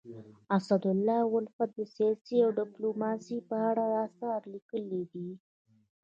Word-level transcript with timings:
اسدالله 0.57 1.25
الفت 1.41 1.69
د 1.77 1.79
سیاست 1.95 2.29
او 2.45 2.49
ډيپلوماسی 2.59 3.37
په 3.49 3.55
اړه 3.69 3.85
اثار 4.05 4.39
لیکلي 4.53 5.01
دي. 5.11 5.29